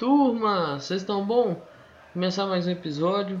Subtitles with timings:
[0.00, 0.80] turma?
[0.80, 1.60] Vocês estão bom?
[2.14, 3.38] Começar mais um episódio.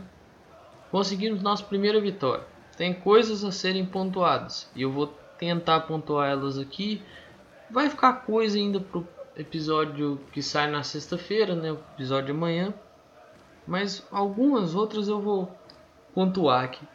[0.90, 2.44] Conseguimos nossa primeira vitória.
[2.76, 5.06] Tem coisas a serem pontuadas e eu vou
[5.38, 7.02] tentar pontuar elas aqui.
[7.70, 11.72] Vai ficar coisa ainda pro episódio que sai na sexta-feira, né?
[11.72, 12.74] O episódio de amanhã.
[13.66, 15.50] Mas algumas outras eu vou
[16.12, 16.86] pontuar aqui.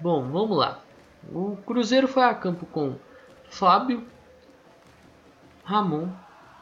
[0.00, 0.80] Bom, vamos lá.
[1.32, 2.96] O Cruzeiro foi a campo com
[3.48, 4.04] Fábio,
[5.64, 6.08] Ramon,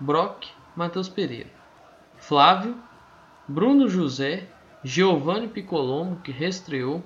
[0.01, 1.51] Brock, Matheus Pereira,
[2.16, 2.77] Flávio,
[3.47, 4.48] Bruno José,
[4.84, 7.02] Giovanni Piccolomo, que restreou,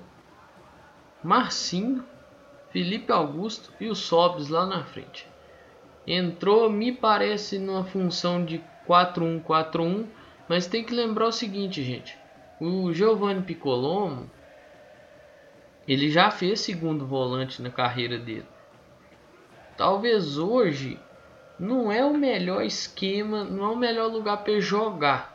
[1.23, 2.03] Marcinho,
[2.69, 5.27] Felipe Augusto e o Sobs lá na frente.
[6.05, 10.05] Entrou, me parece, numa função de 4-1-4-1,
[10.49, 12.17] mas tem que lembrar o seguinte, gente.
[12.59, 14.29] O Giovanni Piccolomo
[15.87, 18.47] ele já fez segundo volante na carreira dele.
[19.75, 20.99] Talvez hoje
[21.59, 25.31] não é o melhor esquema, não é o melhor lugar para jogar.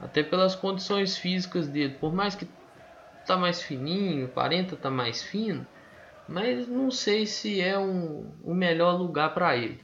[0.00, 1.96] Até pelas condições físicas dele.
[2.00, 2.46] Por mais que
[3.26, 5.66] tá mais fininho, aparenta tá mais fino,
[6.28, 9.80] mas não sei se é um, o melhor lugar para ele.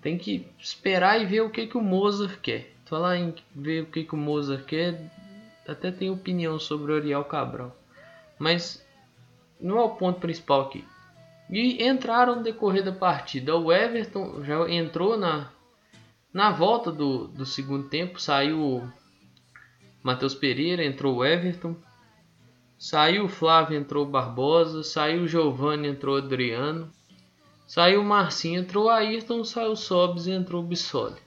[0.00, 2.72] Tem que esperar e ver o que, que o Mozart quer.
[2.84, 5.10] Falar em ver o que, que o Mozart quer,
[5.66, 7.76] até tem opinião sobre o Ariel Cabral
[8.42, 8.84] mas
[9.60, 10.84] não é o ponto principal aqui.
[11.50, 13.56] E entraram no decorrer da partida.
[13.56, 15.50] O Everton já entrou na,
[16.32, 18.20] na volta do, do segundo tempo.
[18.20, 18.90] Saiu
[20.02, 21.76] Matheus Pereira, entrou o Everton.
[22.78, 24.82] Saiu o Flávio, entrou o Barbosa.
[24.82, 26.90] Saiu o Giovanni, entrou o Adriano.
[27.66, 29.44] Saiu o Marcinho, entrou o Ayrton.
[29.44, 31.20] Saiu o Sobs e entrou o Bissoli.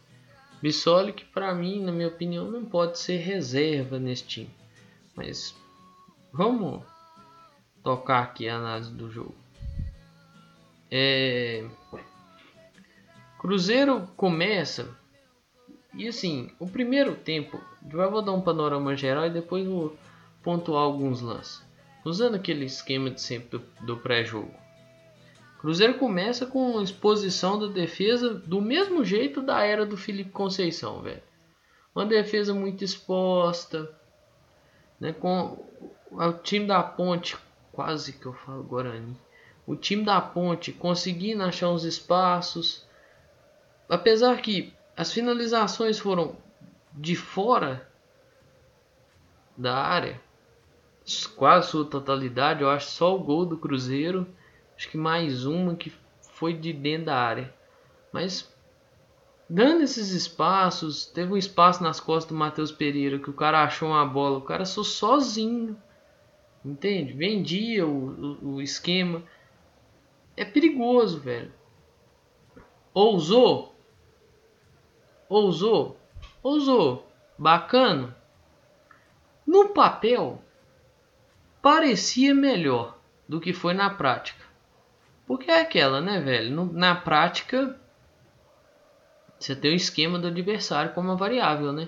[0.61, 4.49] Bissoli que para mim, na minha opinião, não pode ser reserva nesse time.
[5.15, 5.55] Mas
[6.31, 6.83] vamos
[7.83, 9.44] tocar aqui a análise do jogo.
[10.89, 11.65] É...
[13.39, 14.95] Cruzeiro começa
[15.97, 17.59] e assim, o primeiro tempo,
[17.89, 19.95] eu vou dar um panorama geral e depois vou
[20.43, 21.63] pontuar alguns lances.
[22.03, 24.53] Usando aquele esquema de sempre do, do pré-jogo.
[25.59, 31.23] Cruzeiro começa com exposição da defesa do mesmo jeito da era do Felipe Conceição, velho.
[31.95, 33.89] Uma defesa muito exposta,
[34.99, 35.57] né, com
[36.11, 37.37] o time da Ponte
[37.71, 39.17] quase que eu falo Guarani.
[39.65, 42.85] O time da Ponte conseguindo achar uns espaços,
[43.89, 46.35] apesar que as finalizações foram
[46.93, 47.89] de fora
[49.57, 50.21] da área,
[51.35, 54.27] quase sua totalidade, eu acho só o gol do Cruzeiro,
[54.75, 55.91] acho que mais uma que
[56.33, 57.53] foi de dentro da área.
[58.11, 58.53] Mas
[59.49, 63.89] dando esses espaços, teve um espaço nas costas do Matheus Pereira que o cara achou
[63.89, 65.77] uma bola, o cara só sozinho
[66.65, 67.13] Entende?
[67.13, 69.21] Vendia o, o, o esquema.
[70.35, 71.53] É perigoso, velho.
[72.93, 73.75] Ousou?
[75.29, 75.97] Ousou?
[76.43, 77.07] Ousou.
[77.37, 78.15] Bacana.
[79.45, 80.41] No papel,
[81.61, 82.97] parecia melhor
[83.27, 84.43] do que foi na prática.
[85.25, 86.65] Porque é aquela, né, velho?
[86.71, 87.79] na prática,
[89.39, 91.87] você tem o esquema do adversário como uma variável, né?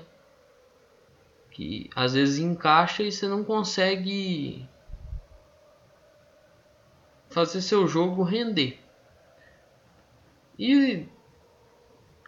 [1.57, 4.63] que às vezes encaixa e você não consegue
[7.37, 8.79] fazer seu jogo render.
[10.57, 11.05] E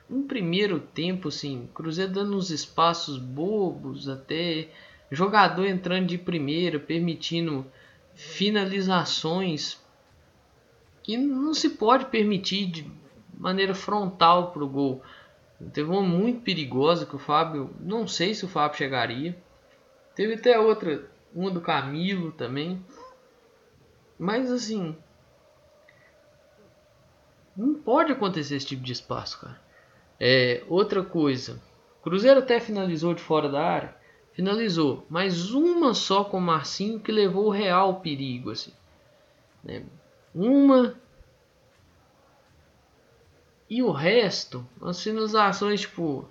[0.07, 4.69] um primeiro tempo, assim, Cruzeiro dando uns espaços bobos, até
[5.09, 7.65] jogador entrando de primeira, permitindo
[8.13, 9.81] finalizações
[11.01, 12.91] que não se pode permitir de
[13.35, 15.01] maneira frontal para o gol.
[15.73, 19.35] Teve uma muito perigosa que o Fábio, não sei se o Fábio chegaria.
[20.13, 22.79] Teve até outra, uma do Camilo também.
[24.19, 24.97] Mas assim,
[27.55, 29.61] não pode acontecer esse tipo de espaço, cara.
[30.19, 31.61] É, outra coisa,
[32.03, 33.95] Cruzeiro até finalizou de fora da área,
[34.33, 38.73] finalizou, mas uma só com o Marcinho que levou o real perigo, assim.
[39.63, 39.85] Né?
[40.35, 40.95] Uma
[43.69, 46.27] e o resto, as finalizações, tipo,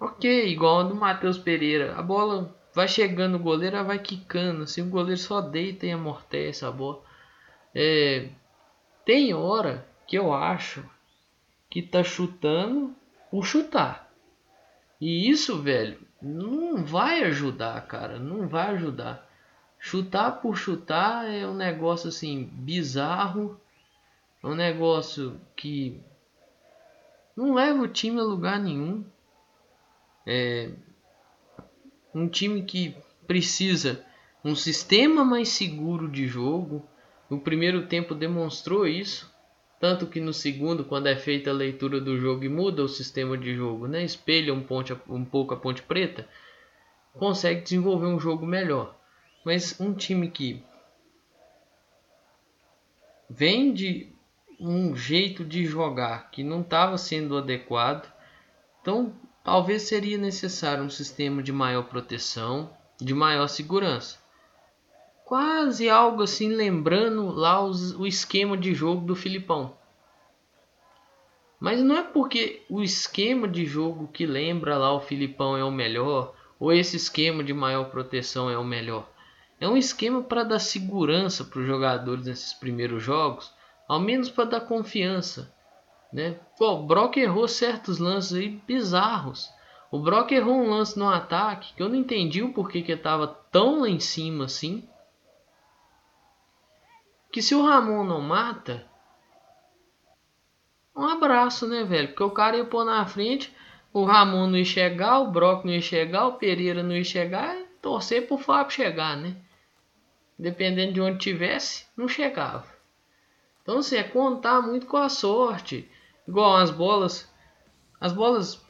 [0.00, 1.94] ok, igual a do Matheus Pereira.
[1.96, 4.62] A bola vai chegando no goleiro, ela vai quicando.
[4.62, 7.02] Assim, o goleiro só deita e amortece a bola.
[7.74, 8.28] É,
[9.04, 10.84] tem hora que eu acho
[11.68, 12.94] que tá chutando
[13.30, 14.10] por chutar.
[15.00, 18.18] E isso, velho, não vai ajudar, cara.
[18.18, 19.28] Não vai ajudar.
[19.78, 23.58] Chutar por chutar é um negócio assim bizarro.
[24.42, 26.00] É um negócio que
[27.36, 29.04] não leva o time a lugar nenhum.
[30.26, 30.70] É
[32.14, 32.96] um time que
[33.26, 34.04] precisa
[34.44, 36.86] um sistema mais seguro de jogo.
[37.28, 39.30] O primeiro tempo demonstrou isso.
[39.78, 43.38] Tanto que no segundo, quando é feita a leitura do jogo e muda o sistema
[43.38, 44.04] de jogo, né?
[44.04, 46.28] espelha um, ponte, um pouco a Ponte Preta,
[47.14, 48.94] consegue desenvolver um jogo melhor.
[49.42, 50.62] Mas um time que
[53.28, 54.12] vem de
[54.58, 58.12] um jeito de jogar que não estava sendo adequado,
[58.82, 59.14] então
[59.44, 62.70] talvez seria necessário um sistema de maior proteção,
[63.00, 64.18] de maior segurança.
[65.24, 69.76] Quase algo assim lembrando lá os, o esquema de jogo do Filipão.
[71.60, 75.70] Mas não é porque o esquema de jogo que lembra lá o Filipão é o
[75.70, 79.08] melhor, ou esse esquema de maior proteção é o melhor.
[79.60, 83.52] É um esquema para dar segurança para os jogadores nesses primeiros jogos,
[83.86, 85.52] ao menos para dar confiança.
[86.12, 86.38] Né?
[86.58, 89.50] Pô, o Brock errou certos lances aí bizarros.
[89.90, 93.26] O Brock errou um lance no ataque que eu não entendi o porquê que estava
[93.26, 94.88] tão lá em cima assim.
[97.32, 98.86] Que se o Ramon não mata,
[100.94, 102.08] um abraço, né, velho?
[102.08, 103.54] Porque o cara ia pôr na frente,
[103.92, 107.56] o Ramon não ia chegar, o Brock não ia chegar, o Pereira não ia chegar,
[107.56, 109.36] e torcer pro Fábio chegar, né?
[110.38, 112.66] Dependendo de onde tivesse, não chegava.
[113.62, 115.88] Então, assim, é contar muito com a sorte.
[116.30, 117.28] Igual as bolas.
[118.00, 118.64] As bolas.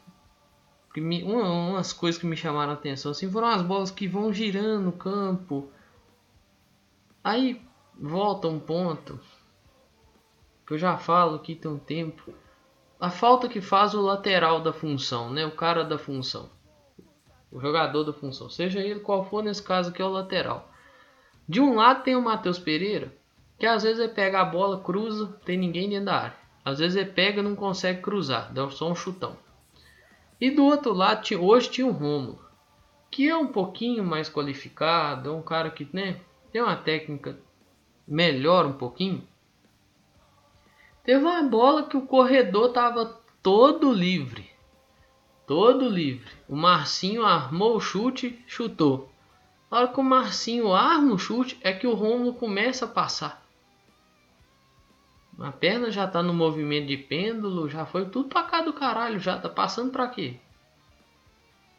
[0.95, 4.09] Que me, uma, umas coisas que me chamaram a atenção assim, foram as bolas que
[4.09, 5.71] vão girando no campo.
[7.23, 7.63] Aí
[7.95, 9.21] volta um ponto
[10.67, 12.33] que eu já falo aqui tem um tempo.
[12.99, 15.45] A falta que faz o lateral da função, né?
[15.45, 16.49] O cara da função.
[17.53, 18.49] O jogador da função.
[18.49, 20.73] Seja ele qual for, nesse caso aqui é o lateral.
[21.47, 23.15] De um lado tem o Matheus Pereira,
[23.59, 26.40] que às vezes ele pega a bola, cruza, tem ninguém dentro da área.
[26.65, 29.37] Às vezes ele pega e não consegue cruzar, dá só um chutão.
[30.41, 32.39] E do outro lado, hoje tinha o Romulo,
[33.11, 36.21] que é um pouquinho mais qualificado, é um cara que né,
[36.53, 37.39] tem uma técnica
[38.07, 39.27] melhor um pouquinho.
[41.03, 44.51] Teve uma bola que o corredor tava todo livre.
[45.47, 46.31] Todo livre.
[46.49, 49.11] O Marcinho armou o chute, chutou.
[49.71, 53.45] Na hora que o Marcinho arma o chute, é que o Romulo começa a passar.
[55.41, 59.19] A perna já tá no movimento de pêndulo, já foi tudo pra cá do caralho,
[59.19, 60.37] já tá passando pra quê?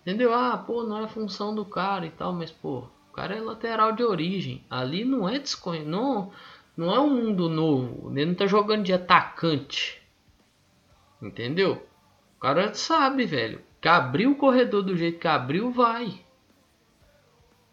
[0.02, 0.34] Entendeu?
[0.34, 3.92] Ah, pô, não é função do cara e tal, mas pô, o cara é lateral
[3.92, 4.66] de origem.
[4.68, 6.32] Ali não é desconhecido, não,
[6.76, 8.10] não é um mundo novo.
[8.12, 10.02] Ele não tá jogando de atacante.
[11.22, 11.88] Entendeu?
[12.38, 13.62] O cara sabe, velho.
[13.80, 16.26] Que abriu o corredor do jeito que abriu, vai.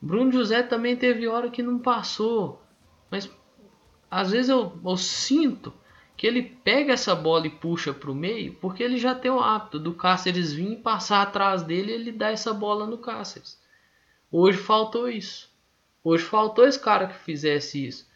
[0.00, 2.62] Bruno José também teve hora que não passou.
[3.10, 3.30] Mas
[4.10, 5.72] às vezes eu, eu sinto
[6.16, 9.40] que ele pega essa bola e puxa para o meio, porque ele já tem o
[9.40, 13.60] hábito do Cáceres vir e passar atrás dele e ele dá essa bola no Cáceres.
[14.30, 15.48] Hoje faltou isso.
[16.02, 18.08] Hoje faltou esse cara que fizesse isso.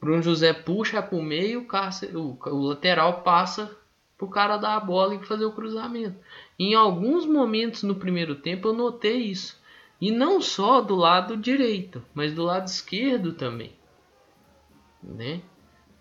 [0.00, 1.66] Bruno José puxa para o meio,
[2.14, 3.76] o, o lateral passa
[4.18, 6.18] para o cara dar a bola e fazer o cruzamento.
[6.58, 9.60] Em alguns momentos no primeiro tempo eu notei isso.
[10.00, 13.72] E não só do lado direito, mas do lado esquerdo também
[15.02, 15.40] né?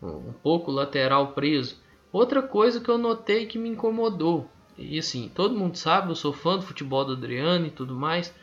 [0.02, 1.78] Um pouco lateral preso.
[2.12, 6.34] Outra coisa que eu notei que me incomodou, e assim, todo mundo sabe, eu sou
[6.34, 8.34] fã do futebol do Adriano e tudo mais,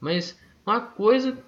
[0.00, 1.38] mas uma coisa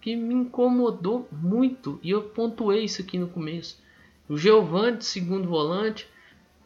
[0.00, 3.82] que me incomodou muito, e eu pontuei isso aqui no começo.
[4.28, 6.06] O Giovani de segundo volante,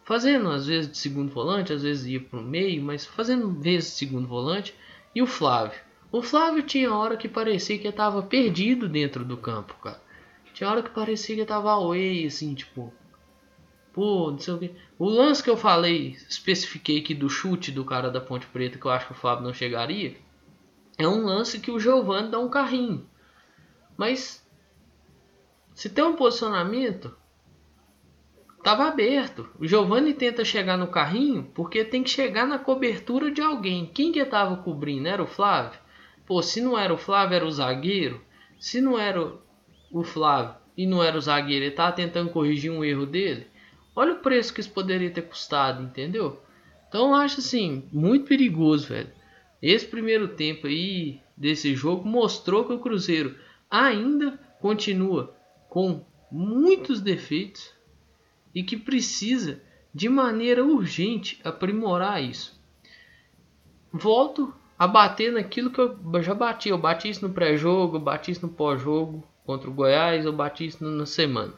[0.04, 3.92] fazendo às vezes de segundo volante, às vezes ia para o meio, mas fazendo vezes
[3.92, 4.74] de segundo volante,
[5.14, 5.78] e o Flávio.
[6.10, 10.00] O Flávio tinha hora que parecia que estava perdido dentro do campo, cara.
[10.58, 12.92] Tinha hora que parecia que tava away, assim, tipo.
[13.92, 14.74] Pô, não sei o que.
[14.98, 18.84] O lance que eu falei, especifiquei aqui do chute do cara da Ponte Preta, que
[18.84, 20.16] eu acho que o Fábio não chegaria.
[20.98, 23.08] É um lance que o Giovanni dá um carrinho.
[23.96, 24.44] Mas.
[25.76, 27.16] Se tem um posicionamento.
[28.64, 29.48] Tava aberto.
[29.60, 33.86] O Giovanni tenta chegar no carrinho porque tem que chegar na cobertura de alguém.
[33.86, 35.06] Quem que tava cobrindo?
[35.06, 35.78] Era o Flávio?
[36.26, 38.20] Pô, se não era o Flávio, era o zagueiro.
[38.58, 39.47] Se não era o
[40.04, 43.48] Flávio e não era o zagueiro, ele estava tentando corrigir um erro dele.
[43.96, 46.40] Olha o preço que isso poderia ter custado, entendeu?
[46.88, 49.10] Então eu acho assim, muito perigoso, velho.
[49.60, 53.34] Esse primeiro tempo aí desse jogo mostrou que o Cruzeiro
[53.68, 55.34] ainda continua
[55.68, 57.72] com muitos defeitos
[58.54, 59.60] e que precisa
[59.92, 62.56] de maneira urgente aprimorar isso.
[63.92, 66.68] Volto a bater naquilo que eu já bati.
[66.68, 70.84] Eu bati isso no pré-jogo, bati isso no pós-jogo contra o Goiás, eu bati isso
[70.84, 71.54] na semana.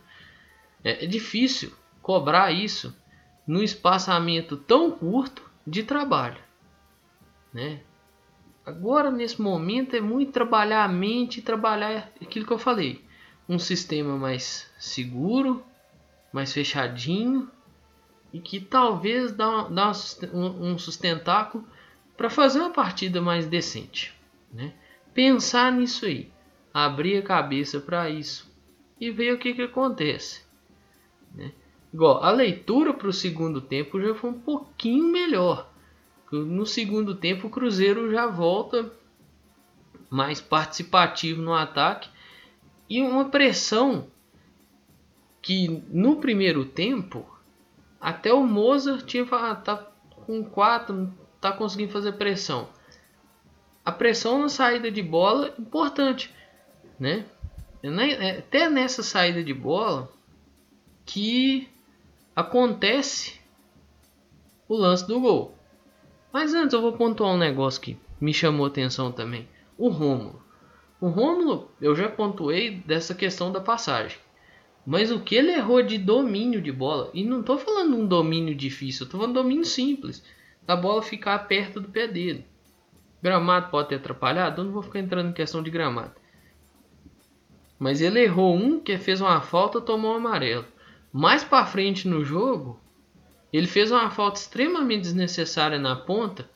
[0.85, 2.97] É, é difícil cobrar isso
[3.45, 6.39] num espaçamento tão curto de trabalho,
[7.53, 7.81] né?
[8.65, 13.05] Agora nesse momento é muito trabalhar a mente, trabalhar aquilo que eu falei,
[13.49, 15.61] um sistema mais seguro,
[16.33, 17.51] mais fechadinho
[18.33, 19.91] e que talvez dá, dá
[20.33, 21.67] um sustentáculo
[22.17, 24.15] para fazer uma partida mais decente.
[24.53, 24.75] Né?
[25.13, 26.31] Pensar nisso aí,
[26.73, 28.51] abrir a cabeça para isso
[29.01, 30.45] e ver o que, que acontece.
[31.35, 31.53] Né?
[31.93, 35.69] Igual, a leitura para o segundo tempo já foi um pouquinho melhor.
[36.31, 38.93] No segundo tempo o Cruzeiro já volta
[40.09, 42.09] mais participativo no ataque
[42.89, 44.09] e uma pressão
[45.43, 47.27] que no primeiro tempo
[48.01, 49.77] até o Mozart tinha ah, tá
[50.27, 52.69] com 4, tá conseguindo fazer pressão.
[53.85, 56.33] A pressão na saída de bola importante,
[57.01, 57.25] né?
[57.83, 60.13] É até nessa saída de bola
[61.07, 61.67] que
[62.37, 63.41] acontece
[64.69, 65.57] o lance do gol.
[66.33, 69.49] Mas antes eu vou pontuar um negócio que me chamou atenção também.
[69.77, 70.43] O Rômulo.
[71.01, 74.19] O Rômulo eu já pontuei dessa questão da passagem.
[74.87, 78.55] Mas o que ele errou de domínio de bola, e não estou falando um domínio
[78.55, 80.25] difícil, estou falando domínio simples,
[80.67, 82.47] da bola ficar perto do pé dele.
[83.23, 86.13] Gramado pode ter atrapalhado, eu não vou ficar entrando em questão de gramado.
[87.81, 90.67] Mas ele errou um que fez uma falta, tomou um amarelo.
[91.11, 92.79] Mais para frente no jogo,
[93.51, 96.49] ele fez uma falta extremamente desnecessária na ponta,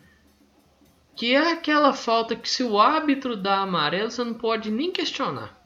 [1.17, 5.59] que é aquela falta que se o árbitro dá amarelo, você não pode nem questionar.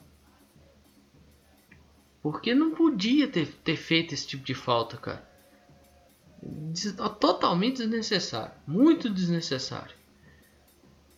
[2.23, 5.29] Porque não podia ter, ter feito esse tipo de falta, cara.
[7.19, 8.53] Totalmente desnecessário.
[8.65, 9.97] Muito desnecessário.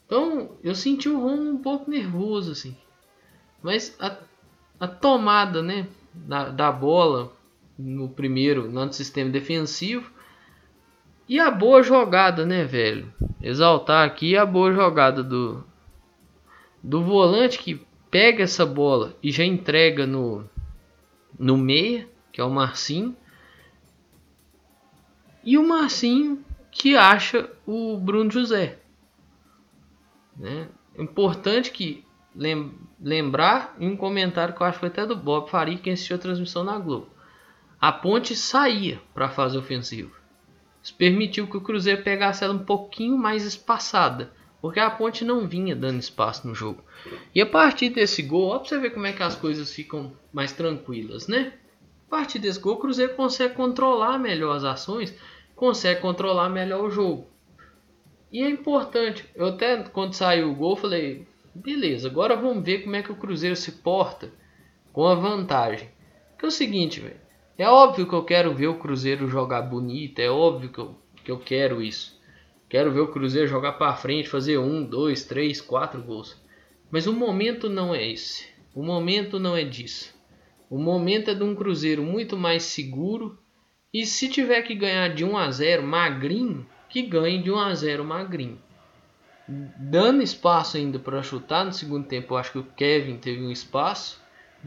[0.06, 2.74] Então, eu senti o Romo um pouco nervoso, assim.
[3.62, 4.16] Mas a,
[4.78, 7.32] a tomada, né, da, da bola
[7.78, 10.10] no primeiro, no sistema defensivo.
[11.28, 13.12] E a boa jogada, né, velho?
[13.40, 15.64] Exaltar aqui a boa jogada do,
[16.82, 20.44] do volante que pega essa bola e já entrega no,
[21.38, 23.16] no meia, que é o Marcinho.
[25.44, 28.78] E o Marcinho que acha o Bruno José.
[30.36, 30.68] Né?
[30.96, 32.04] É importante que
[33.00, 36.16] lembrar em um comentário que eu acho que foi até do Bob Faria, que assistiu
[36.16, 37.08] a transmissão na Globo.
[37.80, 40.10] A ponte saía para a fase ofensiva.
[40.82, 44.30] Isso permitiu que o Cruzeiro pegasse ela um pouquinho mais espaçada,
[44.60, 46.84] porque a ponte não vinha dando espaço no jogo.
[47.34, 50.12] E a partir desse gol, ó, pra você ver como é que as coisas ficam
[50.32, 51.54] mais tranquilas, né?
[52.06, 55.14] A partir desse gol, o Cruzeiro consegue controlar melhor as ações,
[55.56, 57.26] consegue controlar melhor o jogo.
[58.32, 62.96] E é importante, eu até quando saiu o gol, falei, beleza, agora vamos ver como
[62.96, 64.32] é que o Cruzeiro se porta
[64.92, 65.88] com a vantagem.
[66.38, 67.20] Que é o seguinte, velho.
[67.58, 71.30] É óbvio que eu quero ver o Cruzeiro jogar bonito, é óbvio que eu, que
[71.30, 72.18] eu quero isso.
[72.70, 76.40] Quero ver o Cruzeiro jogar para frente, fazer um, dois, três, quatro gols.
[76.90, 78.48] Mas o momento não é esse.
[78.74, 80.14] O momento não é disso.
[80.70, 83.38] O momento é de um Cruzeiro muito mais seguro.
[83.92, 87.74] E se tiver que ganhar de 1 a 0 magrinho, que ganhe de 1 a
[87.74, 88.58] 0 magrinho.
[89.76, 93.50] Dando espaço ainda para chutar no segundo tempo, eu acho que o Kevin teve um
[93.50, 94.22] espaço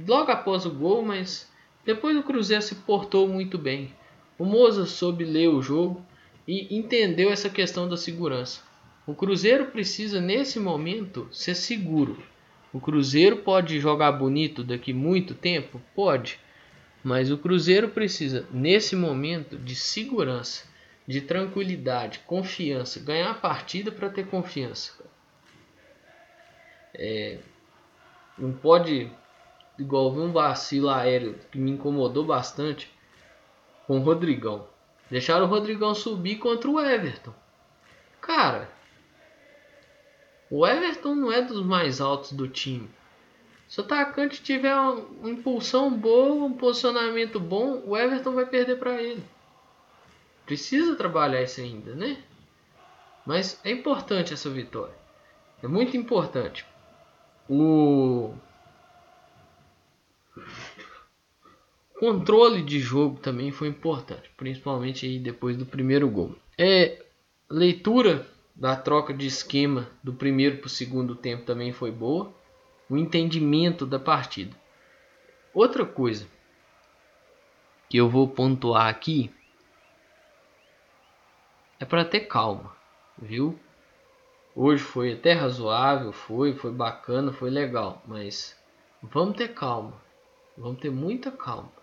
[0.06, 1.50] logo após o gol, mas
[1.86, 3.94] depois o Cruzeiro se portou muito bem.
[4.38, 6.06] O Moza soube ler o jogo
[6.46, 8.62] e entendeu essa questão da segurança.
[9.08, 12.22] O Cruzeiro precisa nesse momento ser seguro.
[12.74, 15.82] O Cruzeiro pode jogar bonito daqui muito tempo?
[15.96, 16.38] Pode.
[17.02, 20.66] Mas o Cruzeiro precisa nesse momento de segurança,
[21.08, 24.94] de tranquilidade, confiança, ganhar a partida para ter confiança.
[26.94, 27.40] É,
[28.38, 29.12] não pode
[29.78, 32.92] igual vi um vacilo aéreo que me incomodou bastante
[33.88, 34.68] com o Rodrigão.
[35.10, 37.34] Deixaram o Rodrigão subir contra o Everton.
[38.22, 38.70] Cara,
[40.50, 42.90] o Everton não é dos mais altos do time.
[43.68, 49.02] Se o atacante tiver uma impulsão boa, um posicionamento bom, o Everton vai perder para
[49.02, 49.24] ele.
[50.46, 52.22] Precisa trabalhar isso ainda, né?
[53.26, 54.94] Mas é importante essa vitória.
[55.62, 56.66] É muito importante.
[57.50, 58.34] O
[61.98, 66.36] controle de jogo também foi importante, principalmente aí depois do primeiro gol.
[66.58, 67.02] É
[67.50, 72.34] leitura da troca de esquema do primeiro para o segundo tempo também foi boa.
[72.90, 74.56] O entendimento da partida.
[75.54, 76.28] Outra coisa
[77.90, 79.32] que eu vou pontuar aqui
[81.84, 82.74] é para ter calma,
[83.22, 83.60] viu?
[84.56, 88.58] Hoje foi até razoável, foi, foi bacana, foi legal, mas
[89.02, 90.02] vamos ter calma.
[90.58, 91.74] Vamos ter muita calma.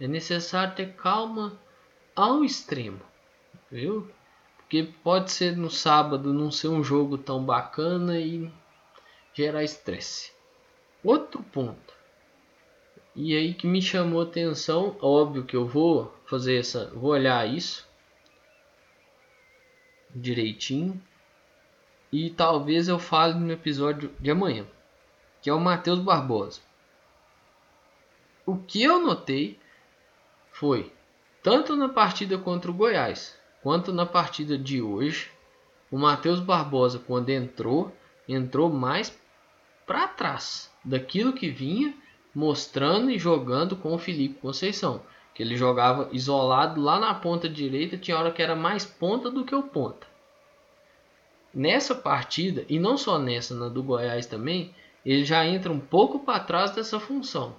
[0.00, 1.56] É necessário ter calma
[2.16, 3.00] ao extremo,
[3.70, 4.10] viu?
[4.56, 8.50] Porque pode ser no sábado não ser um jogo tão bacana e
[9.32, 10.32] gerar estresse.
[11.04, 11.94] Outro ponto.
[13.14, 17.87] E aí que me chamou atenção, óbvio que eu vou fazer essa, vou olhar isso
[20.20, 21.00] direitinho
[22.12, 24.66] e talvez eu fale no episódio de amanhã,
[25.42, 26.60] que é o Matheus Barbosa.
[28.46, 29.58] O que eu notei
[30.52, 30.92] foi
[31.42, 35.30] tanto na partida contra o Goiás quanto na partida de hoje,
[35.90, 37.94] o Matheus Barbosa quando entrou,
[38.28, 39.16] entrou mais
[39.86, 41.94] para trás daquilo que vinha
[42.34, 45.02] mostrando e jogando com o Felipe Conceição.
[45.38, 49.44] Que ele jogava isolado lá na ponta direita, tinha hora que era mais ponta do
[49.44, 50.04] que o ponta.
[51.54, 54.74] Nessa partida, e não só nessa, na do Goiás também,
[55.06, 57.54] ele já entra um pouco para trás dessa função.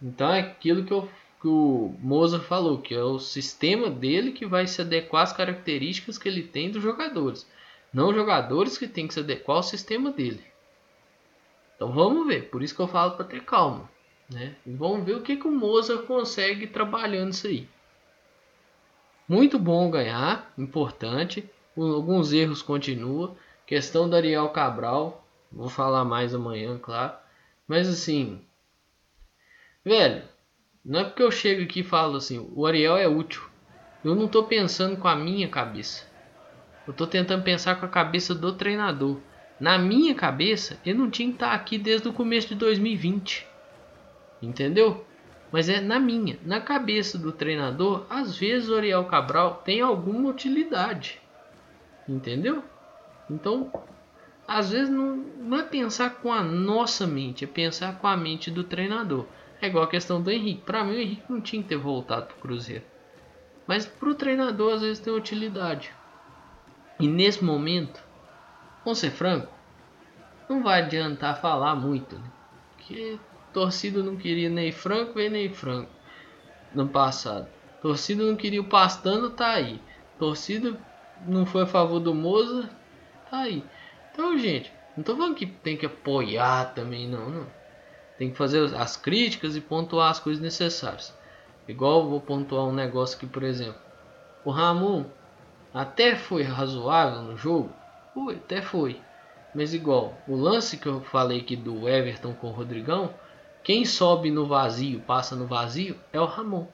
[0.00, 1.06] Então é aquilo que, eu,
[1.42, 6.16] que o Moza falou, que é o sistema dele que vai se adequar às características
[6.16, 7.46] que ele tem dos jogadores.
[7.92, 10.42] Não jogadores que tem que se adequar ao sistema dele.
[11.76, 13.86] Então vamos ver, por isso que eu falo para ter calma.
[14.30, 14.54] Né?
[14.64, 17.68] Vamos ver o que, que o Moza consegue trabalhando isso aí.
[19.28, 21.48] Muito bom ganhar, importante.
[21.76, 23.36] Alguns erros continuam.
[23.66, 27.14] Questão do Ariel Cabral, vou falar mais amanhã, claro.
[27.66, 28.40] Mas assim,
[29.84, 30.24] velho,
[30.84, 33.42] não é porque eu chego aqui e falo assim, o Ariel é útil.
[34.04, 36.04] Eu não estou pensando com a minha cabeça.
[36.86, 39.18] Eu estou tentando pensar com a cabeça do treinador.
[39.60, 43.49] Na minha cabeça, ele não tinha que estar aqui desde o começo de 2020.
[44.40, 45.04] Entendeu?
[45.52, 50.30] Mas é na minha, na cabeça do treinador, às vezes o Ariel Cabral tem alguma
[50.30, 51.20] utilidade.
[52.08, 52.62] Entendeu?
[53.28, 53.72] Então,
[54.46, 58.50] às vezes não, não é pensar com a nossa mente, é pensar com a mente
[58.50, 59.26] do treinador.
[59.60, 60.62] É igual a questão do Henrique.
[60.62, 62.84] Para mim, o Henrique não tinha que ter voltado para o Cruzeiro.
[63.66, 65.92] Mas para o treinador, às vezes tem utilidade.
[66.98, 68.00] E nesse momento,
[68.84, 69.52] Vamos ser franco,
[70.48, 72.30] não vai adiantar falar muito, né?
[72.72, 73.18] Porque
[73.52, 75.90] torcida não queria nem Franco, nem Franco
[76.74, 77.48] no passado.
[77.82, 79.80] Torcida não queria o Pastano, tá aí.
[80.18, 80.76] Torcida
[81.26, 82.68] não foi a favor do Moza,
[83.30, 83.64] tá aí.
[84.12, 87.46] Então, gente, não tô falando que tem que apoiar também, não, não.
[88.18, 91.16] Tem que fazer as críticas e pontuar as coisas necessárias.
[91.66, 93.80] Igual vou pontuar um negócio aqui, por exemplo.
[94.44, 95.04] O Ramon
[95.72, 97.72] até foi razoável no jogo,
[98.12, 99.00] foi, até foi.
[99.54, 103.12] Mas igual, o lance que eu falei aqui do Everton com o Rodrigão,
[103.62, 106.66] quem sobe no vazio, passa no vazio, é o Ramon.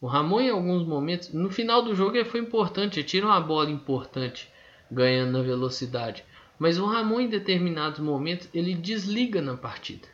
[0.00, 3.40] O Ramon em alguns momentos, no final do jogo ele foi importante, ele tira uma
[3.40, 4.52] bola importante,
[4.90, 6.24] ganhando na velocidade.
[6.58, 10.08] Mas o Ramon em determinados momentos ele desliga na partida.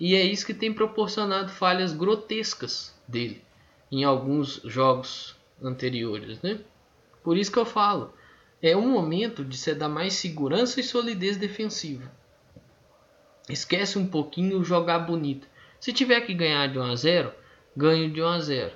[0.00, 3.42] E é isso que tem proporcionado falhas grotescas dele
[3.90, 6.60] em alguns jogos anteriores, né?
[7.22, 8.12] Por isso que eu falo,
[8.62, 12.10] é um momento de se dar mais segurança e solidez defensiva.
[13.48, 15.48] Esquece um pouquinho jogar bonito.
[15.80, 17.32] Se tiver que ganhar de 1 a 0,
[17.76, 18.72] ganho de 1 a 0.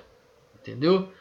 [0.55, 1.11] Entendeu?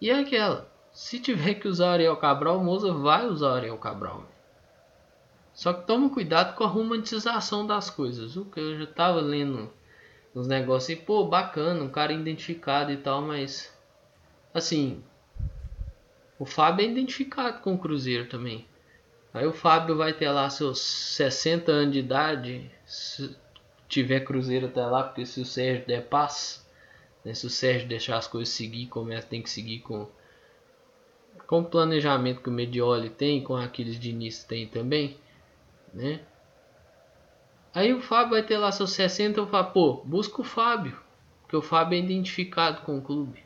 [0.00, 4.24] E é aquela, se tiver que usar Ariel Cabral, Moza vai usar Ariel Cabral.
[5.52, 8.36] Só que toma cuidado com a romantização das coisas.
[8.36, 9.70] O que eu já tava lendo
[10.34, 13.72] uns negócios e pô, bacana, um cara identificado e tal, mas
[14.52, 15.02] assim,
[16.38, 18.66] o Fábio é identificado com o Cruzeiro também.
[19.34, 23.36] Aí o Fábio vai ter lá seus 60 anos de idade, se
[23.88, 26.64] tiver Cruzeiro até lá, porque se o Sérgio der paz,
[27.24, 30.08] né, se o Sérgio deixar as coisas seguir, começa tem que seguir com
[31.48, 35.18] com o planejamento que o Medioli tem, com aqueles de início tem também,
[35.92, 36.20] né?
[37.74, 40.96] Aí o Fábio vai ter lá seus 60, eu falo, pô, busca o Fábio,
[41.42, 43.44] porque o Fábio é identificado com o clube.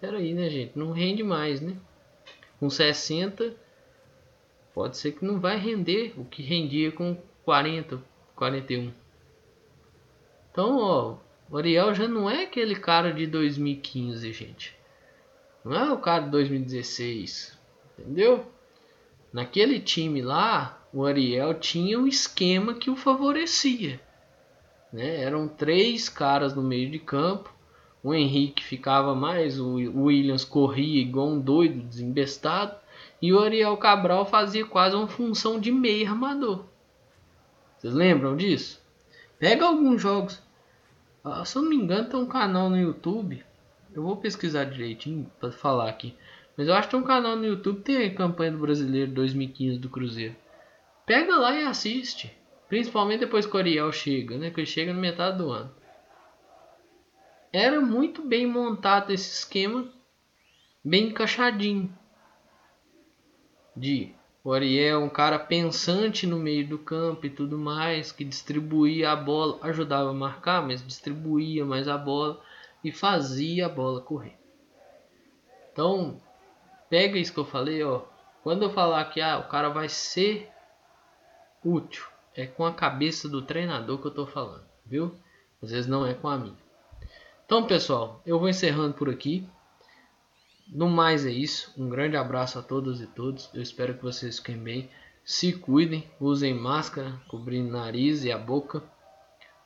[0.00, 0.78] Pera aí, né, gente?
[0.78, 1.76] Não rende mais, né?
[2.60, 3.56] Com 60,
[4.76, 7.98] pode ser que não vai render o que rendia com 40,
[8.34, 8.92] 41.
[10.52, 11.16] Então, ó,
[11.50, 14.76] o Ariel já não é aquele cara de 2015, gente.
[15.64, 17.58] Não é o cara de 2016,
[17.98, 18.44] entendeu?
[19.32, 23.98] Naquele time lá, o Ariel tinha um esquema que o favorecia.
[24.92, 25.22] Né?
[25.22, 27.56] Eram três caras no meio de campo
[28.06, 32.76] o Henrique ficava mais, o Williams corria igual um doido, desembestado,
[33.20, 36.64] e o Ariel Cabral fazia quase uma função de meio armador.
[37.78, 38.82] Vocês lembram disso?
[39.38, 40.42] Pega alguns jogos.
[41.24, 43.44] Ah, se eu não me engano, tem um canal no YouTube.
[43.92, 46.14] Eu vou pesquisar direitinho para falar aqui.
[46.56, 49.78] Mas eu acho que tem um canal no YouTube tem a campanha do Brasileiro 2015
[49.78, 50.36] do Cruzeiro.
[51.04, 52.32] Pega lá e assiste.
[52.68, 54.50] Principalmente depois que o Ariel chega, né?
[54.50, 55.70] Que ele chega na metade do ano
[57.56, 59.88] era muito bem montado esse esquema,
[60.84, 61.90] bem encaixadinho.
[63.76, 68.24] De O Ariel é um cara pensante no meio do campo e tudo mais, que
[68.24, 72.40] distribuía a bola, ajudava a marcar, mas distribuía mais a bola
[72.82, 74.38] e fazia a bola correr.
[75.72, 76.20] Então,
[76.88, 78.02] pega isso que eu falei, ó.
[78.42, 80.48] Quando eu falar que ah, o cara vai ser
[81.64, 85.14] útil, é com a cabeça do treinador que eu tô falando, viu?
[85.60, 86.56] Às vezes não é com a minha.
[87.44, 89.46] Então, pessoal, eu vou encerrando por aqui.
[90.68, 91.72] No mais é isso.
[91.76, 93.48] Um grande abraço a todas e todos.
[93.54, 94.90] Eu espero que vocês fiquem bem.
[95.24, 98.82] Se cuidem, usem máscara, cobrindo o nariz e a boca,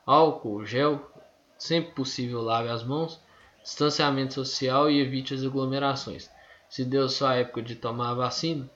[0.06, 1.10] álcool, gel,
[1.58, 3.20] sempre possível lave as mãos,
[3.62, 6.30] distanciamento social e evite as aglomerações.
[6.68, 8.70] Se deu sua época de tomar a vacina,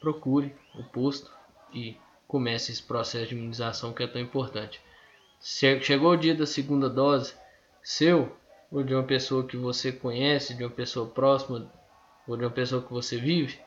[0.00, 1.32] procure o posto
[1.74, 1.96] e
[2.28, 4.80] comece esse processo de imunização que é tão importante.
[5.40, 7.34] Chegou o dia da segunda dose,
[7.82, 8.36] seu
[8.70, 11.70] ou de uma pessoa que você conhece, de uma pessoa próxima
[12.26, 13.58] ou de uma pessoa que você vive,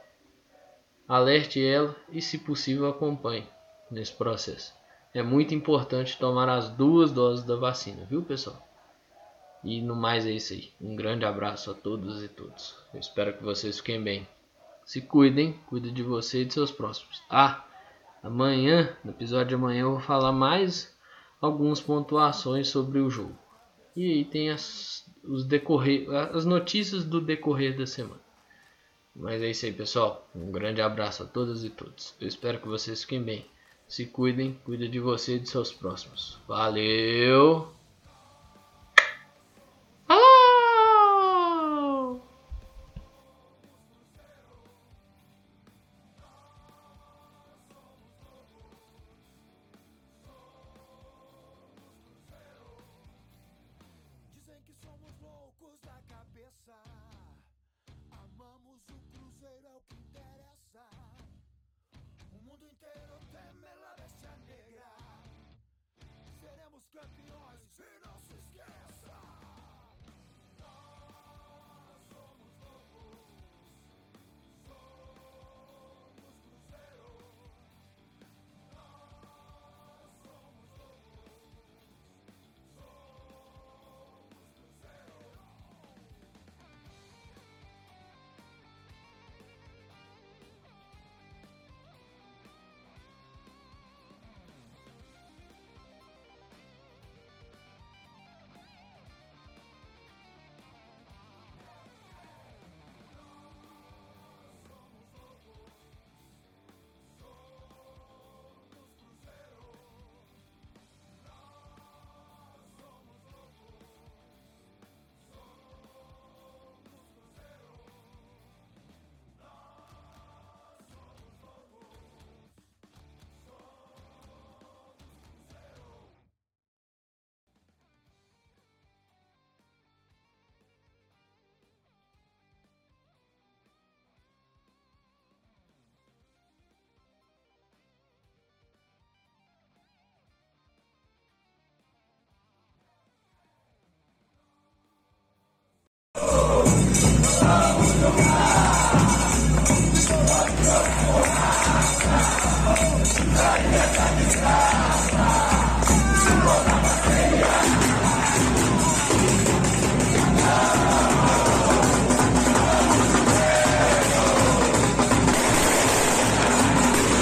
[1.08, 3.48] alerte ela e, se possível, acompanhe
[3.90, 4.74] nesse processo.
[5.14, 8.66] É muito importante tomar as duas doses da vacina, viu, pessoal?
[9.64, 10.72] E no mais é isso aí.
[10.80, 12.76] Um grande abraço a todos e todos.
[12.94, 14.28] Eu espero que vocês fiquem bem.
[14.86, 17.22] Se cuidem, cuide de você e de seus próximos.
[17.30, 17.64] Ah,
[18.24, 20.96] amanhã, no episódio de amanhã, eu vou falar mais
[21.40, 23.38] algumas pontuações sobre o jogo.
[23.96, 28.22] E aí tem as, os decorrer, as notícias do decorrer da semana.
[29.16, 30.30] Mas é isso aí, pessoal.
[30.34, 32.16] Um grande abraço a todas e todos.
[32.20, 33.46] Eu espero que vocês fiquem bem.
[33.88, 36.40] Se cuidem, cuida de você e de seus próximos.
[36.48, 37.81] Valeu!